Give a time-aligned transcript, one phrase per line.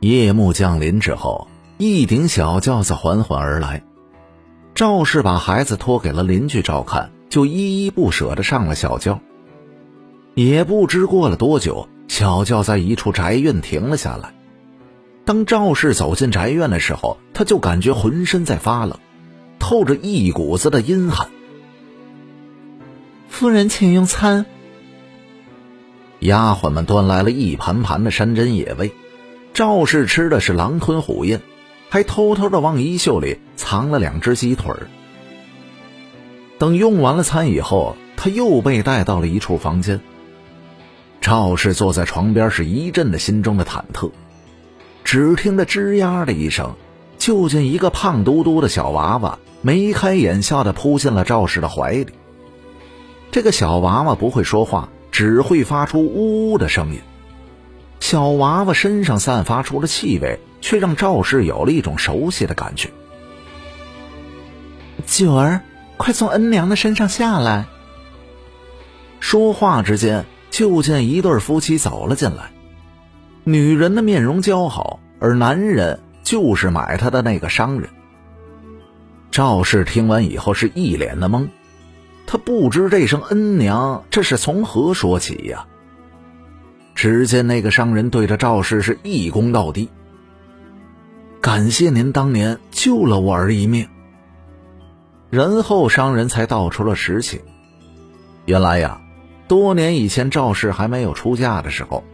[0.00, 3.84] 夜幕降临之后，一顶小轿子缓缓而来。
[4.74, 9.20] 赵氏把孩子托给了邻居照看，就依依不舍地上了小轿。
[10.34, 14.34] 也不知过了多久，小轿在一处宅院停了下来。
[15.26, 18.98] 当赵氏走进宅院的时候，他就感觉浑身在发冷，
[19.58, 21.28] 透着一股子的阴寒。
[23.28, 24.46] 夫人，请用餐。
[26.20, 28.92] 丫鬟们端来了一盘盘的山珍野味，
[29.52, 31.40] 赵氏吃的是狼吞虎咽，
[31.88, 34.74] 还偷偷的往衣袖里藏了两只鸡腿
[36.58, 40.00] 等用完了餐以后，他又被带到了一处房间。
[41.20, 44.10] 赵氏坐在床边，是一阵的心中的忐忑。
[45.04, 46.74] 只听得吱呀的一声，
[47.18, 52.08] 就见一个胖嘟嘟的小娃娃眉开眼笑的扑进了赵氏的怀里。
[53.30, 54.88] 这个小娃娃不会说话。
[55.12, 57.00] 只会发出呜呜的声音。
[58.00, 62.90] 小娃娃身上散发出的气味，却让赵氏有了一种熟悉的感觉。
[65.06, 65.60] 九儿，
[65.96, 67.66] 快从恩娘的身上下来。
[69.20, 72.50] 说话之间，就见一对夫妻走了进来。
[73.44, 77.90] 女人的面容姣好，而男人就是买她的那个商人。
[79.30, 81.48] 赵氏听完以后，是一脸的懵。
[82.26, 85.66] 他不知这声恩娘这是从何说起呀？
[87.00, 89.88] 只见那个商人对着赵氏是一躬到底，
[91.40, 93.88] 感谢您当年救了我儿一命。
[95.30, 97.40] 然后商人才道出了实情：
[98.44, 99.00] 原来呀，
[99.48, 102.04] 多年以前赵氏还没有出嫁的时候，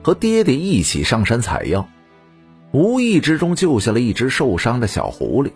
[0.00, 1.88] 和爹爹一起上山采药，
[2.70, 5.50] 无意之中救下了一只受伤的小狐狸。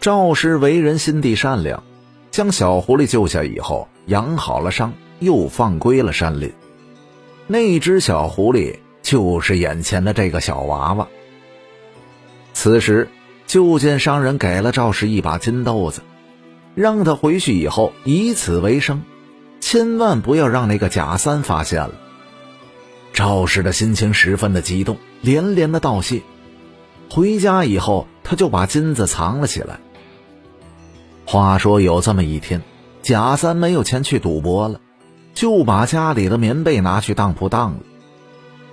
[0.00, 1.82] 赵氏为人心地善良。
[2.30, 6.52] 将小狐狸救下以后，养好了伤，又放归了山林。
[7.48, 11.08] 那只小狐狸就是眼前的这个小娃娃。
[12.52, 13.08] 此时，
[13.46, 16.02] 就见商人给了赵氏一把金豆子，
[16.74, 19.02] 让他回去以后以此为生，
[19.60, 21.92] 千万不要让那个贾三发现了。
[23.14, 26.20] 赵氏的心情十分的激动，连连的道谢。
[27.10, 29.80] 回家以后，他就把金子藏了起来。
[31.24, 32.62] 话说有这么一天，
[33.02, 34.80] 贾三没有钱去赌博了，
[35.34, 37.80] 就把家里的棉被拿去当铺当了，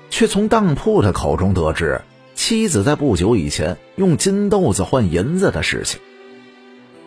[0.09, 2.01] 却从当铺的口中得知
[2.33, 5.99] 妻子在不久以前用金豆子换银子的事情。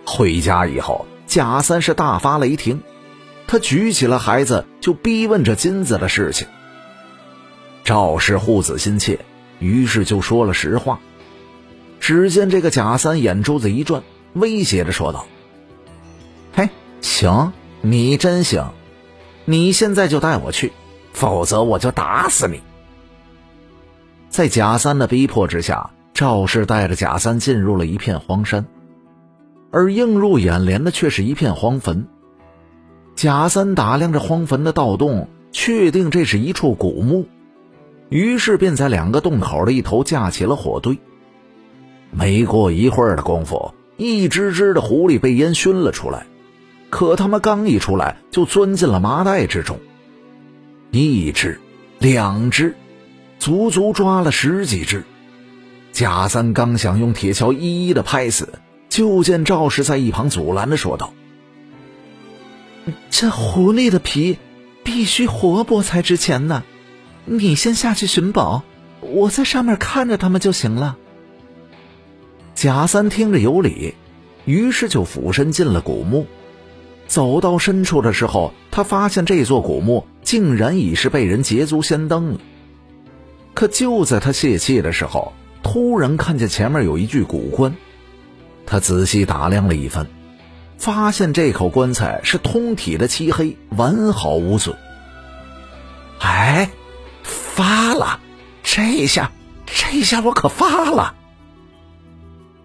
[0.04, 2.80] 回家以后，贾三是大发雷霆，
[3.46, 6.46] 他举起了孩子就逼问这金子的事情。
[7.84, 9.18] 赵氏护子心切，
[9.58, 11.00] 于是就说了实话。
[12.00, 15.26] 只见这个贾三眼珠子一转，威胁着说道。
[16.54, 16.70] 嘿
[17.00, 18.72] 行，你真行，
[19.50, 20.72] 你现在就带我去，
[21.14, 22.60] 否则我就打死你。
[24.28, 28.66] 在贾三的逼迫之下，赵氏带着贾三进入了一片荒山，
[29.70, 32.06] 而映入眼帘的却是一片荒坟。
[33.16, 37.26] 贾三打量着荒坟的盗洞，确定这是一处古墓，
[38.10, 40.98] 于是便在两个洞口的一头架起了火堆。
[42.10, 46.26] 没过一会儿的功夫，一只只的狐狸被烟熏了出来。
[46.90, 49.78] 可他们刚一出来，就钻进了麻袋之中。
[50.90, 51.60] 一只，
[51.98, 52.74] 两只，
[53.38, 55.04] 足足抓了十几只。
[55.92, 61.12] 贾三刚想用铁锹一一的拍死，就见赵氏在一旁阻拦着说道
[63.10, 64.38] ：“这狐狸的皮
[64.82, 66.62] 必须活剥才值钱呢，
[67.24, 68.62] 你先下去寻宝，
[69.00, 70.96] 我在上面看着他们就行了。”
[72.54, 73.94] 贾三听着有理，
[74.44, 76.26] 于是就俯身进了古墓。
[77.08, 82.38] 走到深处的时候，他发现这座古墓竟然已是被人捷足先登了。
[83.54, 85.32] 可就在他泄气的时候，
[85.64, 87.74] 突然看见前面有一具古棺，
[88.66, 90.06] 他仔细打量了一番，
[90.76, 94.76] 发现这口棺材是通体的漆黑，完好无损。
[96.20, 96.70] 哎，
[97.22, 98.20] 发了！
[98.62, 99.32] 这下，
[99.66, 101.14] 这下我可发了！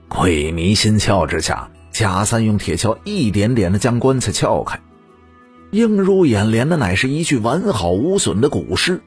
[0.09, 1.69] 鬼迷心窍之下。
[1.93, 4.81] 贾三用铁锹一点点的将棺材撬开，
[5.69, 8.99] 映入眼帘的乃是一具完好无损的古尸。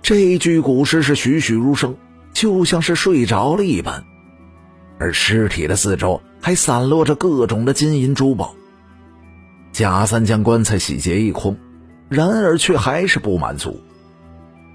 [0.00, 1.94] 这具古尸是栩栩如生，
[2.32, 4.02] 就像是睡着了一般，
[4.98, 8.54] 而尸体的四周还散落着各种的金银珠宝。
[9.70, 11.58] 贾三将棺材洗劫一空，
[12.08, 13.82] 然而却还是不满足，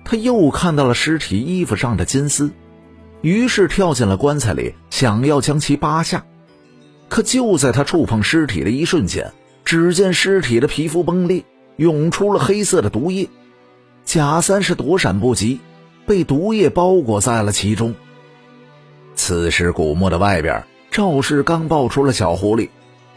[0.05, 2.51] 他又看到了尸体衣服上的金丝，
[3.21, 6.23] 于是跳进了棺材里，想要将其扒下。
[7.09, 9.33] 可就在他触碰尸体的一瞬间，
[9.63, 11.43] 只见尸体的皮肤崩裂，
[11.77, 13.29] 涌出了黑色的毒液。
[14.05, 15.59] 贾三是躲闪不及，
[16.05, 17.95] 被毒液包裹在了其中。
[19.15, 22.69] 此时古墓的外边，赵氏刚抱出了小狐狸，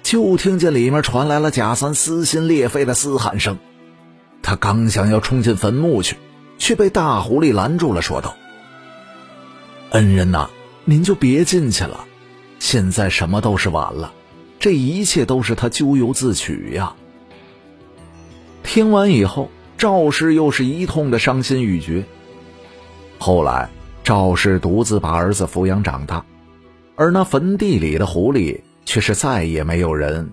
[0.03, 3.59] 就听见里面传来了贾三撕心裂肺的嘶喊声。
[4.43, 6.17] 他刚想要冲进坟墓去，
[6.59, 8.37] 却被大狐狸拦住了，说道
[9.91, 10.49] ：“恩人呐，
[10.85, 12.06] 您就别进去了，
[12.67, 14.13] 现在什么都是晚了，
[14.59, 16.97] 这一切都是他咎由自取呀。”
[18.65, 19.49] 听完以后，
[19.79, 22.05] 赵氏又是一通的伤心欲绝。
[23.21, 23.71] 后来，
[24.03, 26.25] 赵氏独自把儿子抚养长大，
[26.97, 30.29] 而那坟地里的狐狸却是再也没有人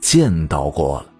[0.00, 1.12] 见到过了。